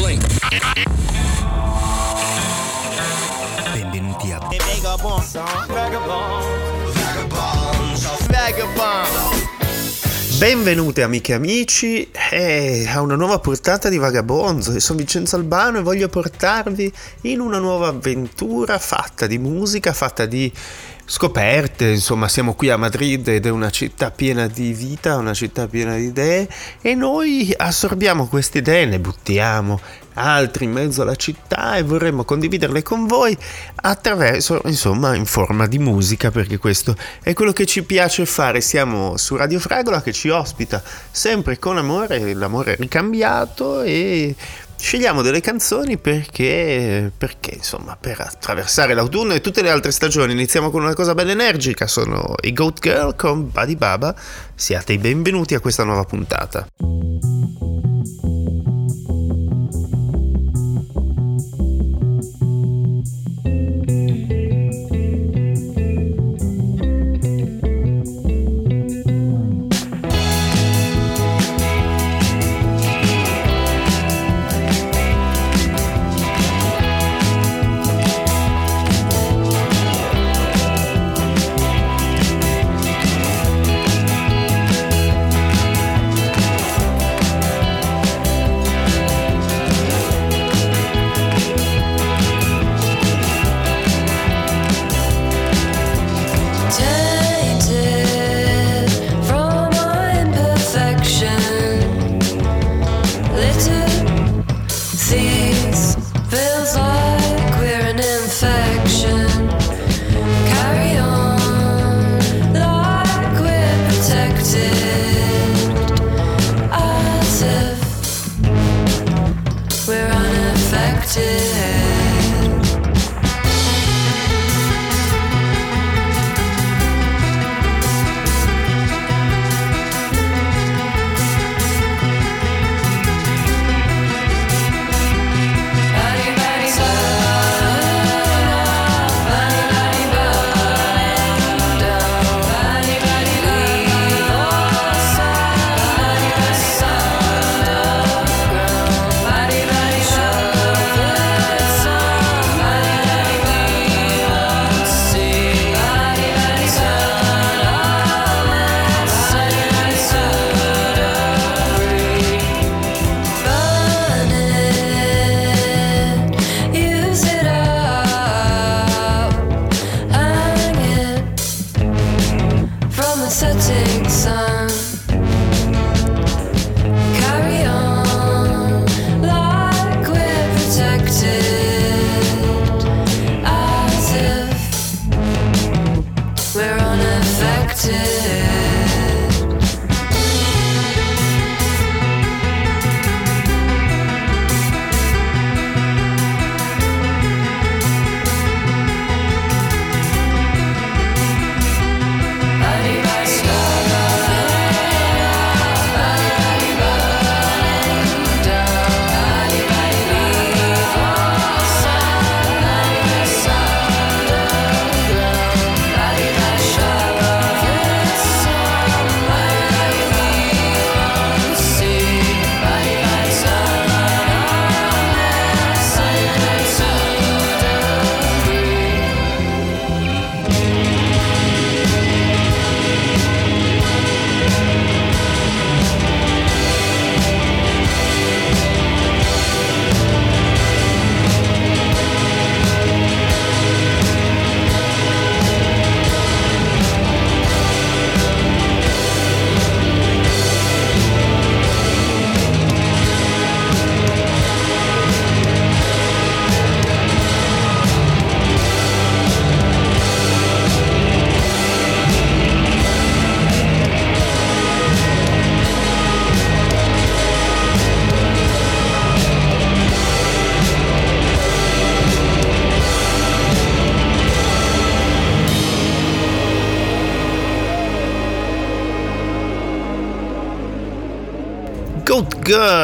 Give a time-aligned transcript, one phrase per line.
[0.00, 0.24] Blink.
[3.70, 4.40] Benvenuti a
[10.38, 14.72] Benvenuti amiche e amici eh, a una nuova portata di Vagabonzo.
[14.72, 16.90] Io sono Vincenzo Albano e voglio portarvi
[17.22, 20.50] in una nuova avventura fatta di musica, fatta di
[21.12, 25.66] scoperte, insomma siamo qui a Madrid ed è una città piena di vita, una città
[25.66, 26.48] piena di idee
[26.80, 29.80] e noi assorbiamo queste idee, ne buttiamo
[30.14, 33.36] altri in mezzo alla città e vorremmo condividerle con voi
[33.74, 38.60] attraverso, insomma, in forma di musica, perché questo è quello che ci piace fare.
[38.60, 40.80] Siamo su Radio Fragola che ci ospita
[41.10, 44.34] sempre con amore, l'amore ricambiato e
[44.80, 50.32] Scegliamo delle canzoni perché, perché, insomma, per attraversare l'autunno e tutte le altre stagioni.
[50.32, 54.14] Iniziamo con una cosa bella energica, sono i Goat Girl con Buddy Baba.
[54.54, 56.66] Siate i benvenuti a questa nuova puntata.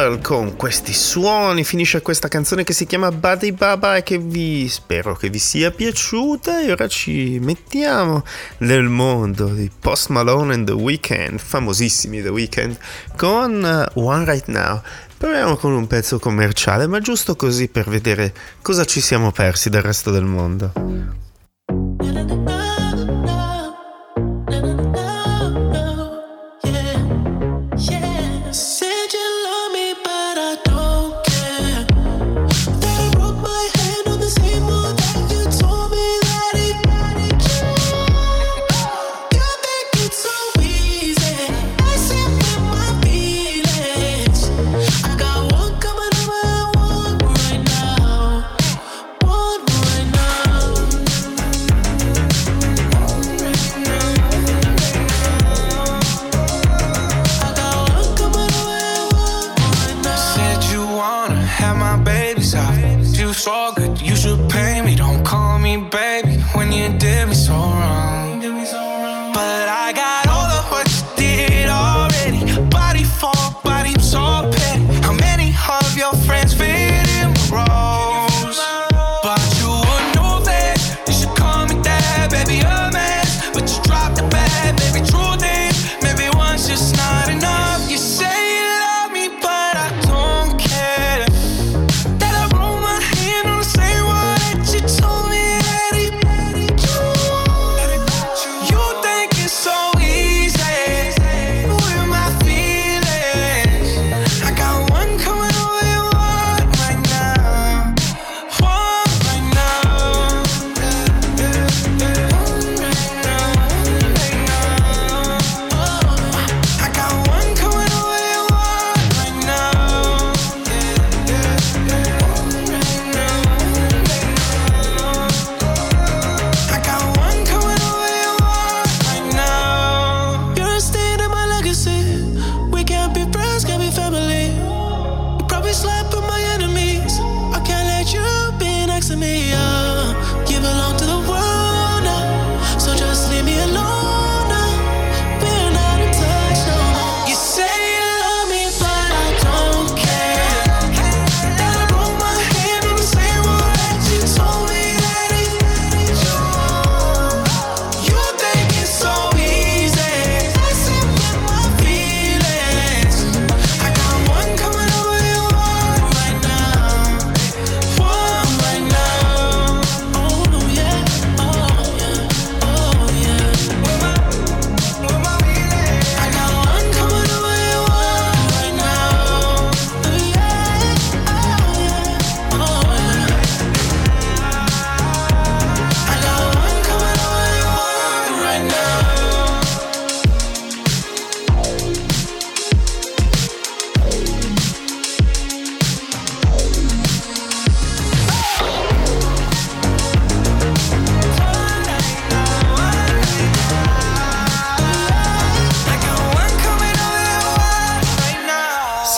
[0.07, 4.69] Girl con questi suoni finisce questa canzone che si chiama Buddy Baba e che vi
[4.69, 8.23] spero che vi sia piaciuta e ora ci mettiamo
[8.59, 12.77] nel mondo di Post Malone and The Weeknd, famosissimi The Weeknd,
[13.17, 14.81] con uh, One Right Now.
[15.17, 19.81] Proviamo con un pezzo commerciale, ma giusto così per vedere cosa ci siamo persi del
[19.81, 20.71] resto del mondo.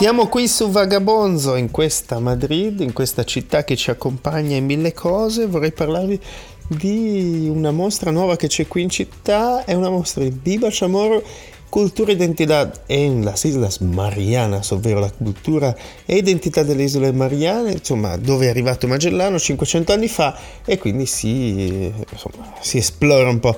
[0.10, 4.92] Siamo qui su Vagabonzo, in questa Madrid, in questa città che ci accompagna in mille
[4.92, 5.46] cose.
[5.46, 6.20] Vorrei parlarvi
[6.68, 9.64] di una mostra nuova che c'è qui in città.
[9.66, 11.22] È una mostra di Biba Chamorro,
[11.70, 17.74] Cultura e Identità en las Islas Marianas, ovvero la cultura e identità delle isole Mariane,
[17.74, 23.40] insomma, dove è arrivato Magellano 500 anni fa e quindi si, insomma, si esplora un
[23.40, 23.56] po'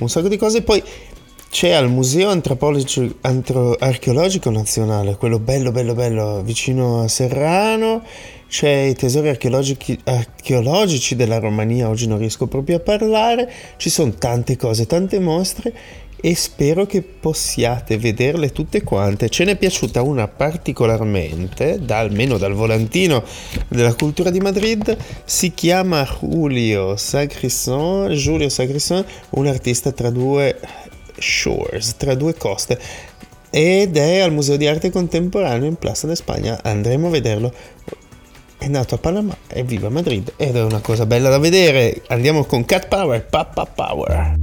[0.00, 0.60] un sacco di cose.
[0.60, 0.82] Poi
[1.54, 8.02] c'è al Museo Antropologico Antro, Archeologico Nazionale, quello bello bello bello vicino a Serrano,
[8.48, 14.12] c'è i tesori archeologici, archeologici della Romania, oggi non riesco proprio a parlare, ci sono
[14.14, 15.72] tante cose, tante mostre
[16.24, 19.28] e spero che possiate vederle tutte quante.
[19.28, 23.22] Ce n'è piaciuta una particolarmente, da, almeno dal volantino
[23.68, 30.58] della cultura di Madrid, si chiama Julio Sagrisson, Giulio Sagrisson, un artista tra due
[31.18, 32.78] Shores, tra due coste,
[33.50, 36.60] ed è al Museo di Arte Contemporaneo in Plaza de Spagna.
[36.62, 37.52] Andremo a vederlo.
[38.58, 42.02] È nato a Panama e vive a Madrid ed è una cosa bella da vedere.
[42.08, 44.34] Andiamo con Cat Power, Papa Power.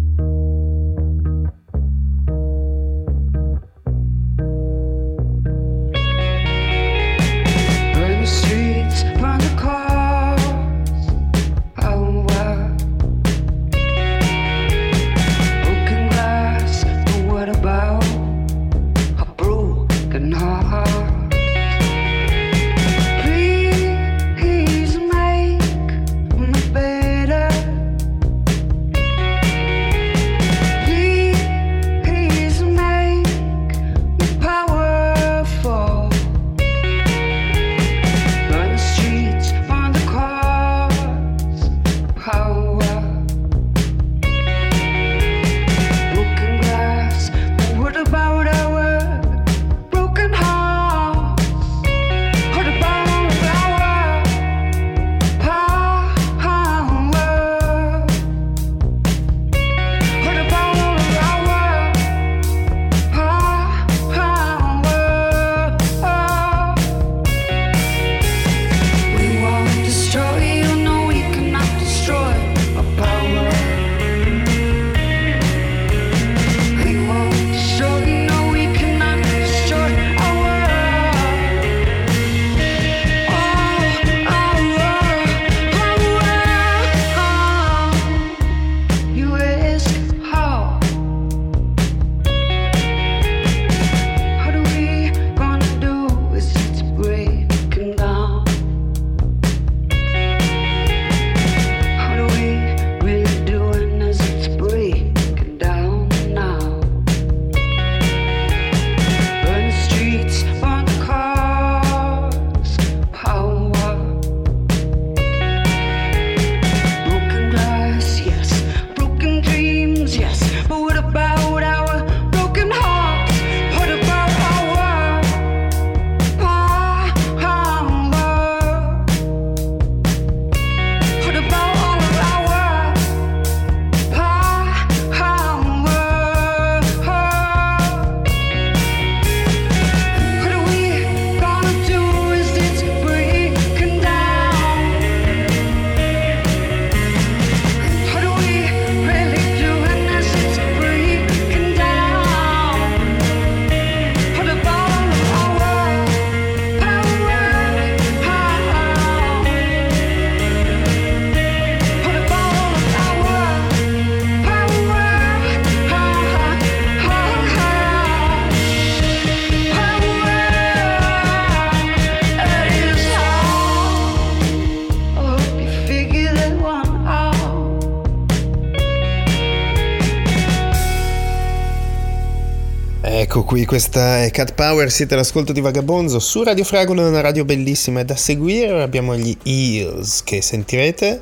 [183.72, 188.18] Questa è Cat Power, siete all'ascolto di Vagabonzo su Radio Fragola, una radio bellissima da
[188.18, 188.84] seguire.
[188.84, 191.22] Abbiamo gli Eels che sentirete.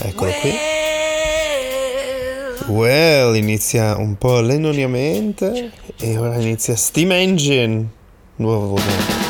[0.00, 0.54] Eccolo qui.
[2.68, 7.86] Well, inizia un po' l'enoniamente e ora inizia Steam Engine,
[8.36, 9.25] nuovo volume.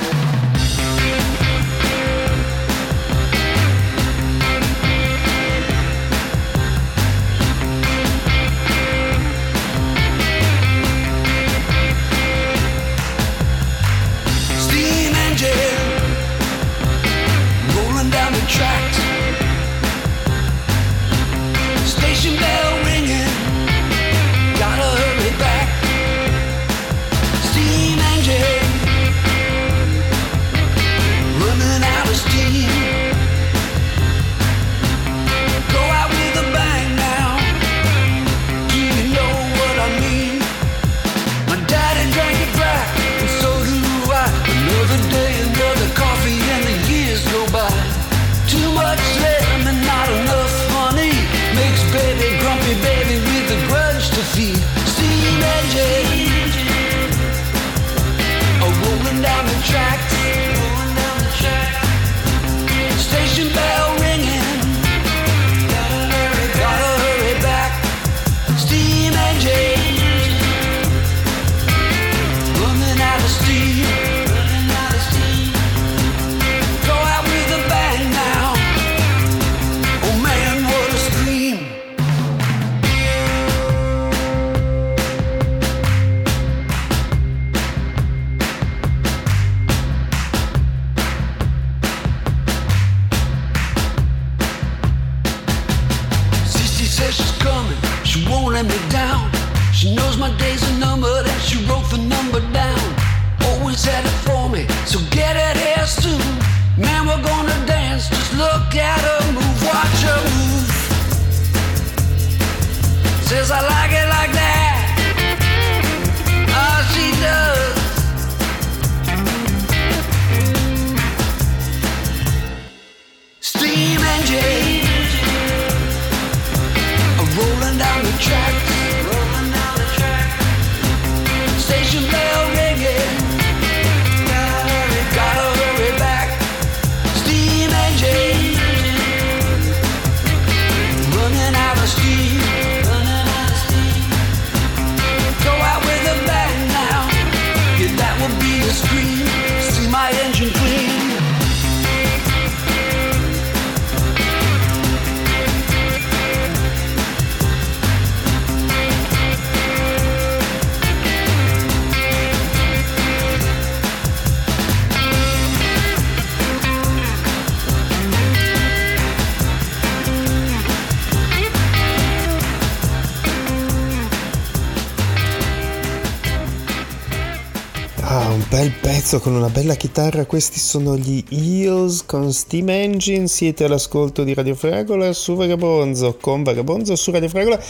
[179.07, 184.35] Pezzo con una bella chitarra, questi sono gli Eels con Steam Engine, siete all'ascolto di
[184.35, 187.63] Radio Fragola su Vagabonzo, con Vagabonzo su Radio Fragola.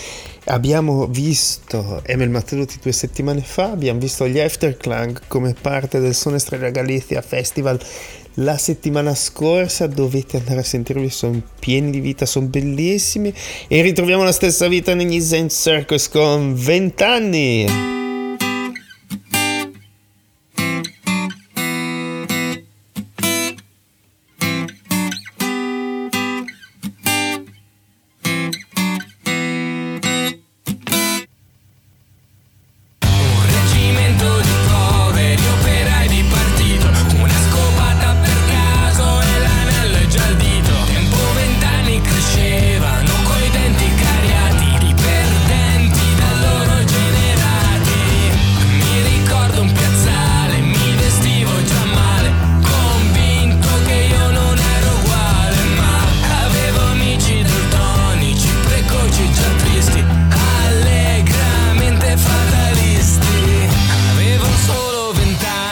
[0.45, 6.39] Abbiamo visto Emil Matteluti due settimane fa, abbiamo visto gli Afterclang come parte del Sone
[6.39, 7.79] Strega Galizia Festival
[8.37, 13.31] la settimana scorsa, dovete andare a sentirli, sono pieni di vita, sono bellissimi
[13.69, 18.06] e ritroviamo la stessa vita negli Zen Circus con 20 anni.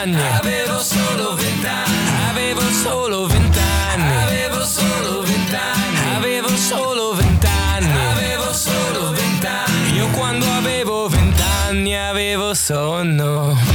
[0.05, 0.37] vent'anni.
[0.37, 2.29] Avevo solo vent'anni.
[2.29, 4.15] Avevo solo vent'anni.
[4.23, 6.15] Avevo solo vent'anni.
[6.15, 7.91] Avevo solo vent'anni.
[8.11, 9.95] Avevo solo vent'anni.
[9.97, 13.74] Io quando avevo vent'anni avevo sonno.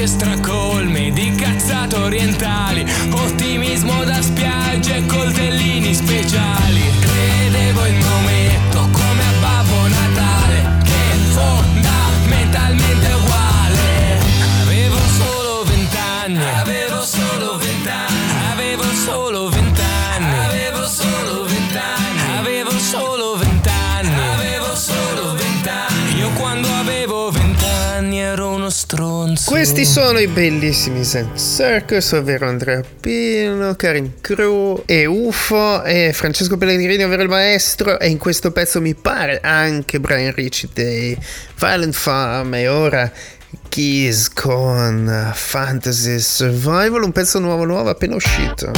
[0.00, 6.69] occhi stracolmi di cazzate orientali, ottimismo da spiagge e coltellini speciali.
[29.60, 36.56] Questi sono i bellissimi Zen Circus, ovvero Andrea Pino, Karim Crew e UFO e Francesco
[36.56, 41.14] Pellegrini, ovvero il maestro, e in questo pezzo mi pare anche Brian Ricci dei
[41.58, 43.12] Violent Farm e ora
[43.68, 48.70] Keys con Fantasy Survival, un pezzo nuovo nuovo appena uscito.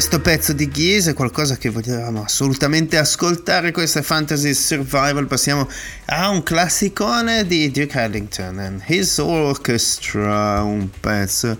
[0.00, 3.70] Questo pezzo di Ghise è qualcosa che vogliamo assolutamente ascoltare.
[3.70, 5.26] Questa Fantasy Survival.
[5.26, 5.68] Passiamo
[6.06, 11.58] a un classicone di Duke Ellington and His Orchestra, un pezzo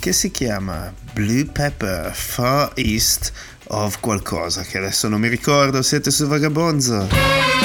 [0.00, 3.32] che si chiama Blue Pepper Far East
[3.68, 5.80] of qualcosa che adesso non mi ricordo.
[5.80, 7.57] Siete su Vagabonzo.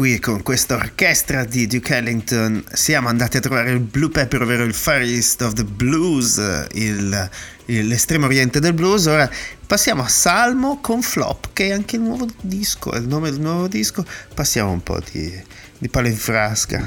[0.00, 4.64] Qui con questa orchestra di Duke Ellington siamo andati a trovare il Blue Pepper, ovvero
[4.64, 6.38] il Far East of the Blues,
[6.72, 7.30] il,
[7.66, 9.04] il, l'estremo oriente del blues.
[9.04, 9.30] Ora
[9.66, 13.40] passiamo a Salmo con Flop, che è anche il nuovo disco, è il nome del
[13.40, 14.02] nuovo disco.
[14.32, 15.38] Passiamo un po' di,
[15.76, 16.86] di palo in frasca.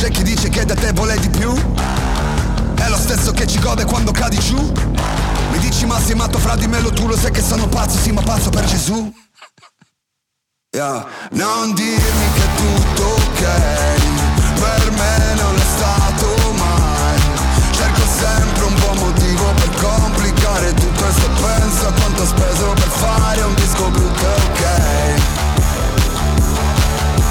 [0.00, 1.52] C'è chi dice che da te vuole di più?
[2.74, 4.56] È lo stesso che ci gode quando cadi giù?
[5.50, 7.98] Mi dici ma sei matto fra di me lo tu lo sai che sono pazzo
[7.98, 9.12] Sì ma pazzo per Gesù.
[10.70, 11.06] Yeah.
[11.32, 13.42] Non dirmi che è tutto ok
[14.54, 17.20] Per me non è stato mai.
[17.72, 22.72] Cerco sempre un buon motivo per complicare tutto E se penso a quanto ho speso
[22.72, 24.62] per fare un disco brutto ok.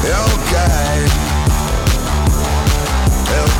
[0.03, 1.29] È ok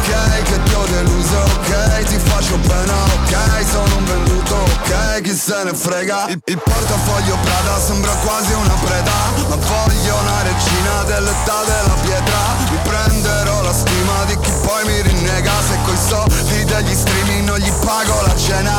[0.10, 5.36] ok Che ti ho deluso ok Ti faccio pena, ok Sono un venduto ok Chi
[5.36, 6.28] se ne frega.
[6.30, 9.12] Il, il portafoglio Prada sembra quasi una preda
[9.50, 12.38] Ma voglio una regina dell'età della pietra.
[12.70, 15.52] Mi prenderò la stima di chi poi mi rinnega.
[15.68, 18.74] Se coi soldi degli streaming non gli pago la cena.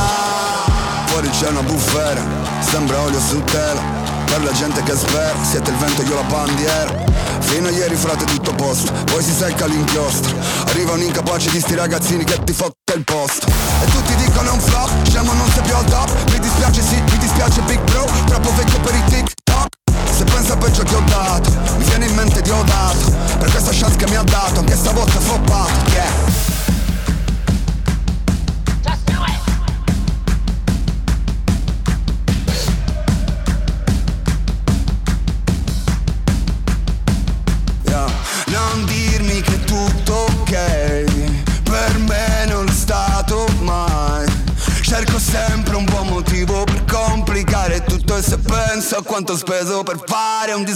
[1.07, 2.23] Fuori c'è una bufera
[2.61, 7.09] Sembra olio su tela per la gente che spera, siete il vento io la bandiera.
[7.41, 11.75] Fino a ieri frate tutto posto, poi si secca l'inchiostro Arriva un incapace di sti
[11.75, 13.47] ragazzini che ti fotte il posto.
[13.49, 15.50] E tutti dicono è un flop, scemo non
[50.61, 50.75] fare un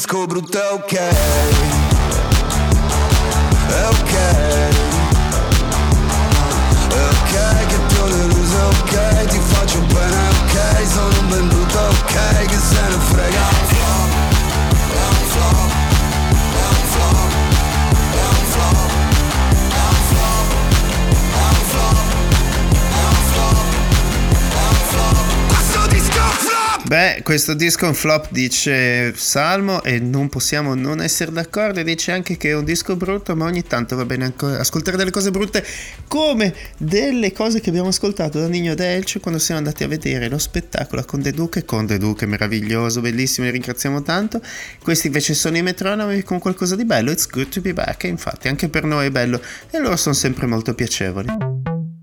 [27.45, 31.81] questo disco è un flop, dice Salmo, e non possiamo non essere d'accordo.
[31.81, 35.11] E dice anche che è un disco brutto, ma ogni tanto va bene ascoltare delle
[35.11, 35.63] cose brutte,
[36.09, 40.39] come delle cose che abbiamo ascoltato da Nino Delce quando siamo andati a vedere lo
[40.39, 41.67] spettacolo a Conde Duque.
[41.67, 44.41] Conde Duque, meraviglioso, bellissimo, li ringraziamo tanto.
[44.83, 47.11] Questi invece sono i metronomi con qualcosa di bello.
[47.11, 49.39] It's good to be back, e infatti anche per noi è bello,
[49.71, 51.94] e loro sono sempre molto piacevoli.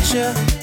[0.00, 0.59] Picture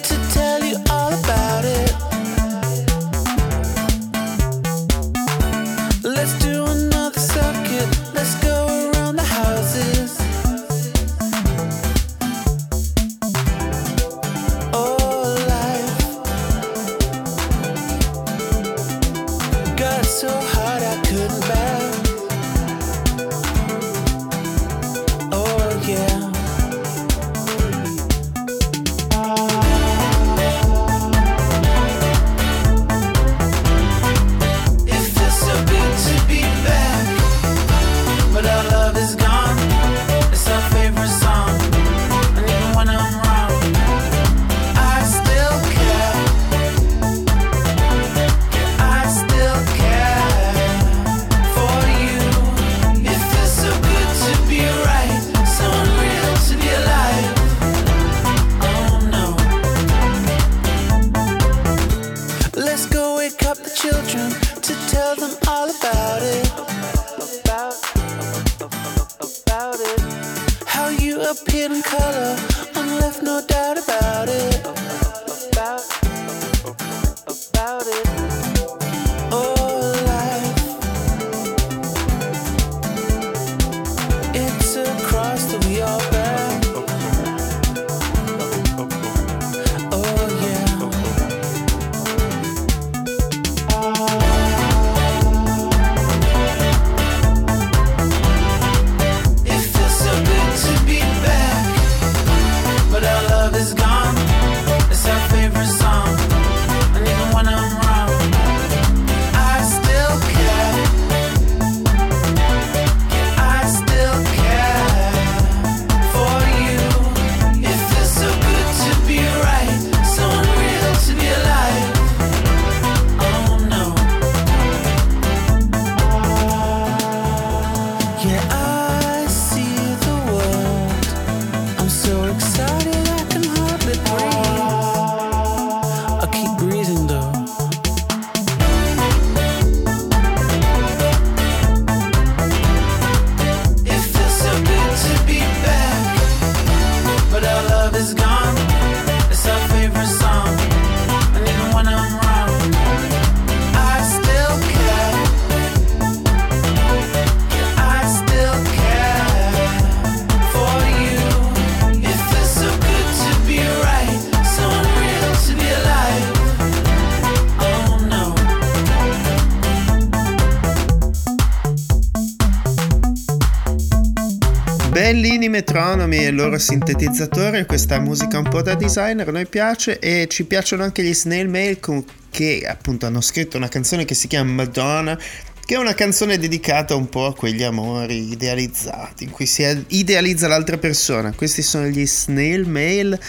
[176.47, 181.13] loro sintetizzatori, questa musica un po' da designer, noi piace e ci piacciono anche gli
[181.13, 185.19] snail mail con- che appunto hanno scritto una canzone che si chiama Madonna
[185.65, 190.47] che è una canzone dedicata un po' a quegli amori idealizzati, in cui si idealizza
[190.47, 191.33] l'altra persona.
[191.33, 193.19] Questi sono gli Snail Mail.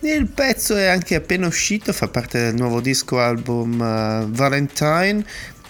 [0.00, 5.24] Il pezzo è anche appena uscito, fa parte del nuovo disco album uh, Valentine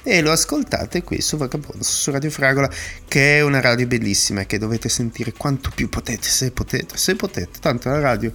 [0.08, 2.70] e lo ascoltate qui su Vagabondo, su Radio Fragola,
[3.08, 7.16] che è una radio bellissima e che dovete sentire quanto più potete, se potete, se
[7.16, 8.32] potete, tanto la radio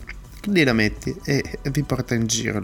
[0.48, 2.60] lì la metti e, e vi porta in giro.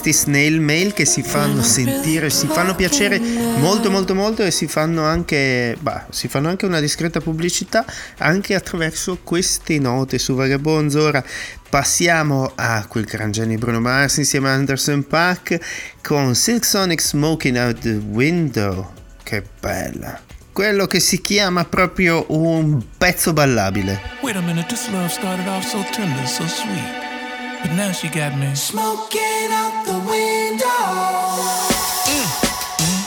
[0.00, 4.66] Questi snail mail che si fanno sentire, si fanno piacere molto molto molto e si
[4.66, 7.84] fanno anche, bah, si fanno anche una discreta pubblicità
[8.16, 11.02] anche attraverso queste note su Vagabonzo.
[11.02, 11.22] Ora
[11.68, 15.58] passiamo a quel gran genio di Bruno Mars insieme a Anderson Paak
[16.00, 18.92] con Silk Sonic Smoking Out the Window.
[19.22, 20.18] Che bella.
[20.50, 24.00] Quello che si chiama proprio un pezzo ballabile.
[24.22, 27.09] Wait a minute, this love started off so tender, so sweet.
[27.62, 28.54] But now she got me.
[28.54, 30.66] Smoking out the window.
[32.08, 32.26] Mm,
[32.80, 33.02] mm,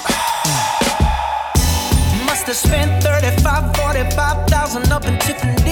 [2.20, 2.26] mm.
[2.28, 5.63] Must have spent 35, 45,000 up in Tiffany's.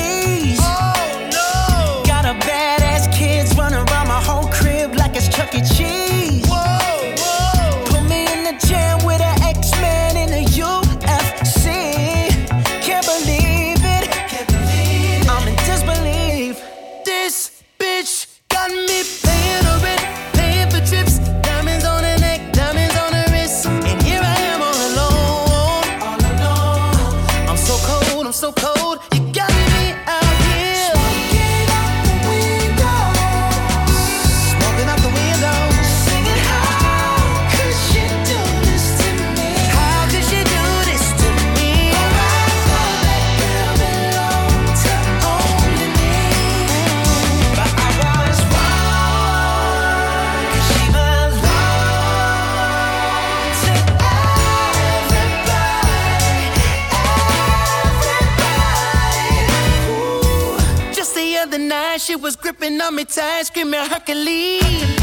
[62.82, 65.01] On me tight, screaming Hercules.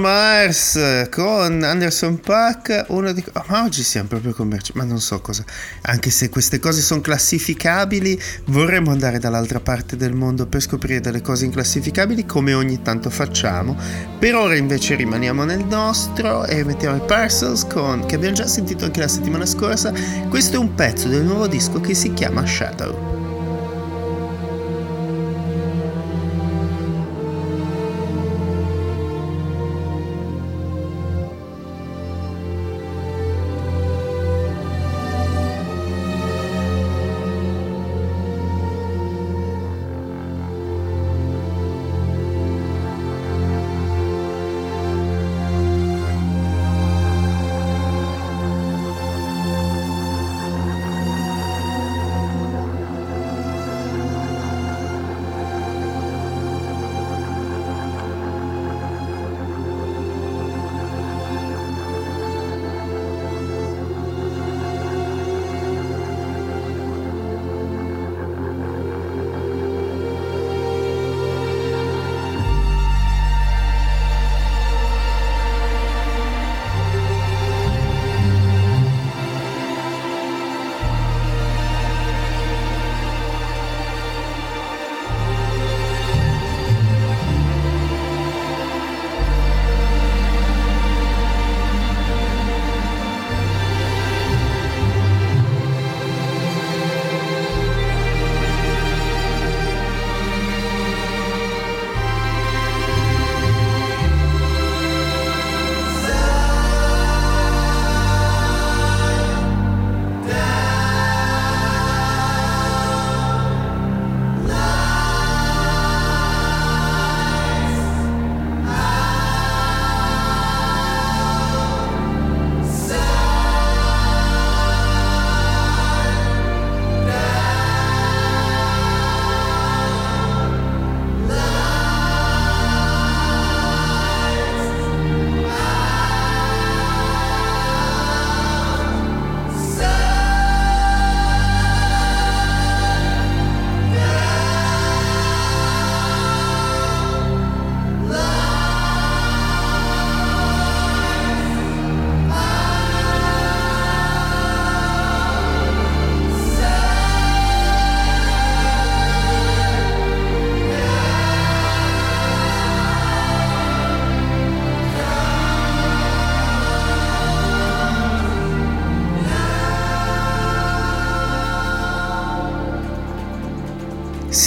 [0.00, 3.22] Mars con Anderson Paak, uno di...
[3.32, 5.44] oh, ma oggi siamo proprio commerciali, ma non so cosa,
[5.82, 11.20] anche se queste cose sono classificabili, vorremmo andare dall'altra parte del mondo per scoprire delle
[11.20, 13.76] cose inclassificabili come ogni tanto facciamo,
[14.18, 18.86] per ora invece rimaniamo nel nostro e mettiamo i Parcels con, che abbiamo già sentito
[18.86, 19.92] anche la settimana scorsa,
[20.28, 23.19] questo è un pezzo del nuovo disco che si chiama Shadow.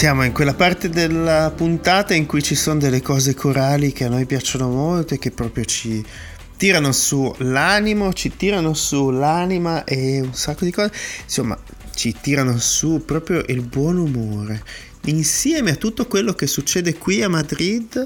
[0.04, 4.10] Siamo in quella parte della puntata in cui ci sono delle cose corali che a
[4.10, 6.04] noi piacciono molto e che proprio ci
[6.58, 10.92] tirano su l'animo, ci tirano su l'anima e un sacco di cose.
[11.24, 11.58] Insomma,
[11.96, 14.62] ci tirano su proprio il buon umore.
[15.06, 18.06] Insieme a tutto quello che succede qui a Madrid,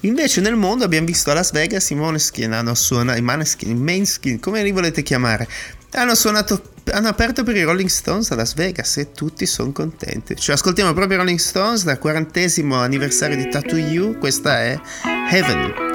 [0.00, 3.74] invece nel mondo abbiamo visto a Las Vegas i Måneskin hanno suonato, i Maneskin, i
[3.74, 5.48] Mainskin, come li volete chiamare,
[5.92, 10.36] hanno suonato hanno aperto per i Rolling Stones a Las Vegas e tutti sono contenti.
[10.36, 14.18] Cioè, ascoltiamo proprio i Rolling Stones dal quarantesimo anniversario di Tattoo You.
[14.18, 14.78] Questa è
[15.30, 15.91] Heaven.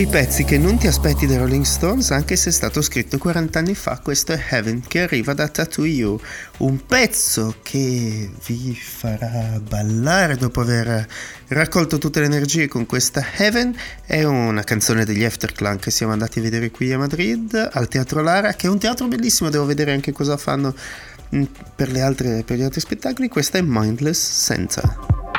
[0.00, 3.58] Quei pezzi che non ti aspetti dai Rolling Stones anche se è stato scritto 40
[3.58, 6.18] anni fa, questo è Heaven che arriva da Tattoo You,
[6.58, 11.06] un pezzo che vi farà ballare dopo aver
[11.48, 13.76] raccolto tutte le energie con questa Heaven,
[14.06, 18.22] è una canzone degli Afterclan che siamo andati a vedere qui a Madrid al Teatro
[18.22, 20.74] Lara, che è un teatro bellissimo, devo vedere anche cosa fanno
[21.36, 21.42] mm,
[21.76, 25.29] per, altre, per gli altri spettacoli, questa è Mindless Center.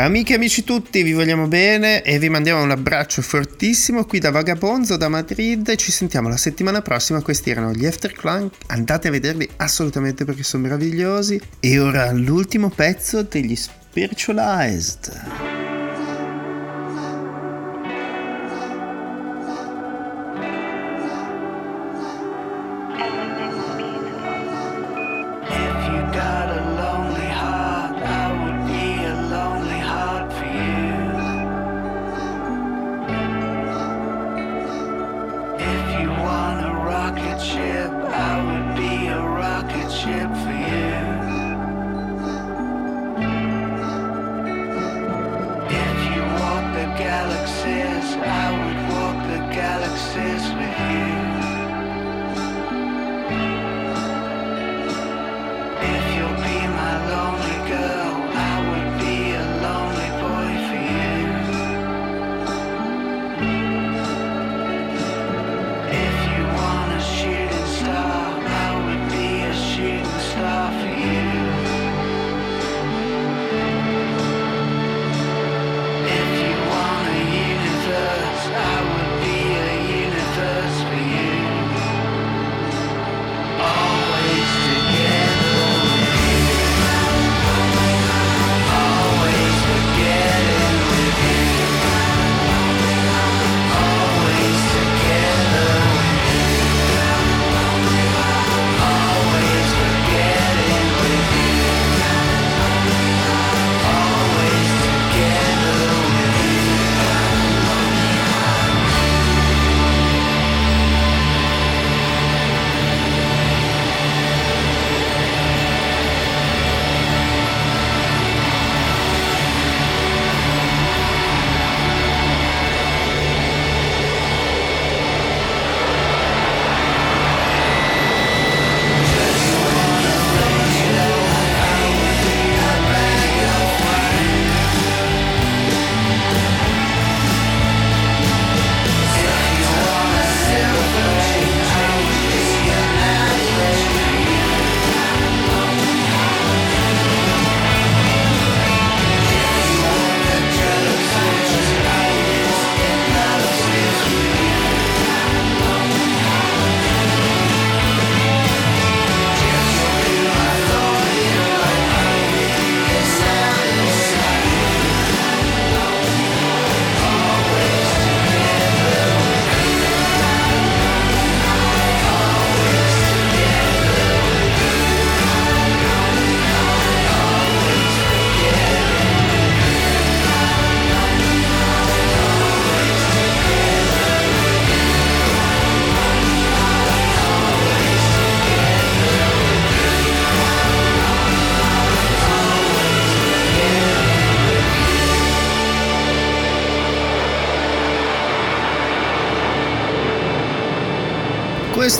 [0.00, 4.30] Amiche e amici tutti, vi vogliamo bene e vi mandiamo un abbraccio fortissimo qui da
[4.30, 5.76] Vagabonzo, da Madrid.
[5.76, 7.20] Ci sentiamo la settimana prossima.
[7.20, 8.50] Questi erano gli After Clan.
[8.68, 11.38] Andate a vederli assolutamente perché sono meravigliosi.
[11.60, 15.69] E ora l'ultimo pezzo degli Spiritualized.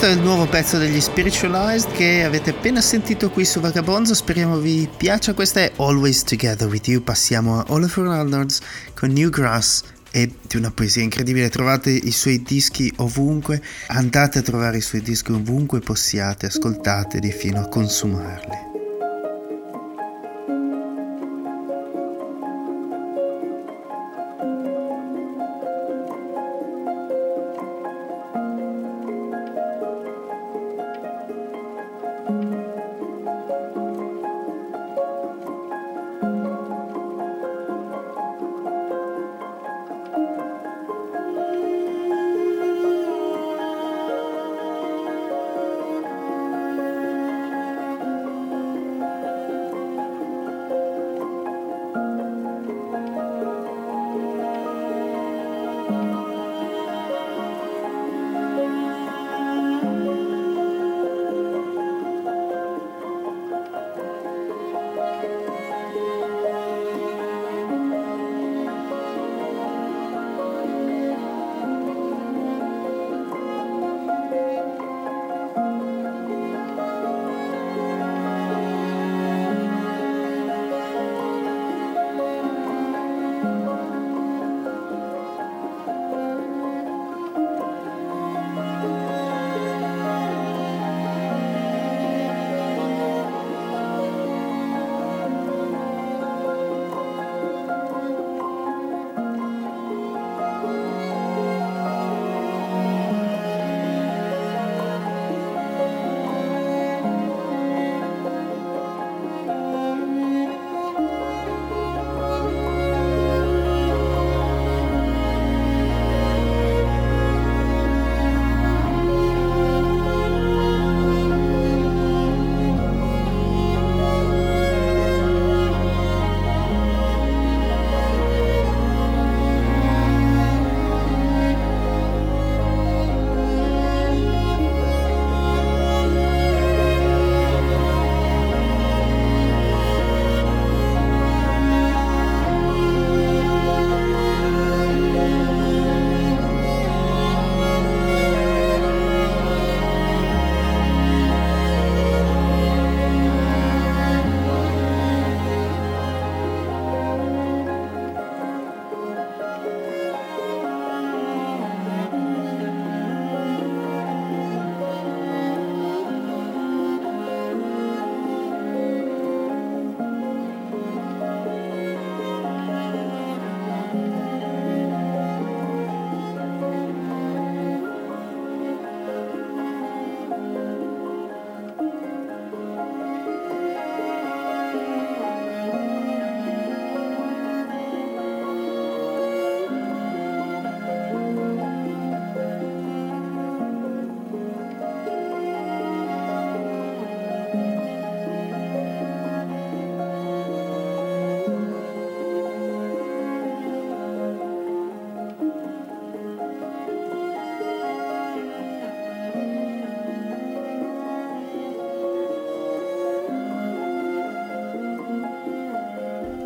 [0.01, 4.15] Questo è il nuovo pezzo degli Spiritualized che avete appena sentito qui su Vagabonzo.
[4.15, 5.35] Speriamo vi piaccia.
[5.35, 7.03] Questa è Always Together with You.
[7.03, 8.61] Passiamo a Oliver Arnolds
[8.95, 11.51] con Newgrass e di una poesia incredibile.
[11.51, 13.63] Trovate i suoi dischi ovunque.
[13.89, 16.47] Andate a trovare i suoi dischi ovunque possiate.
[16.47, 18.70] Ascoltateli fino a consumarli.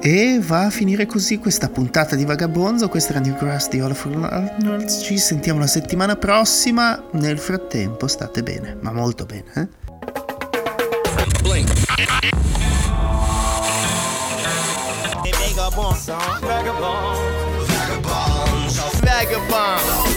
[0.07, 2.91] E va a finire così questa puntata di Vagabonzo.
[2.91, 5.03] Questa era New Grass di Olafur Arnolds.
[5.03, 7.03] Ci sentiamo la settimana prossima.
[7.13, 9.67] Nel frattempo state bene, ma molto bene, eh?
[15.55, 15.97] Vagabond.
[16.43, 17.19] Vagabond.
[19.01, 20.14] Vagabond.